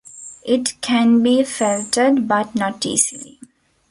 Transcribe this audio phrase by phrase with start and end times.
[0.43, 3.39] It can be felted, but not easily.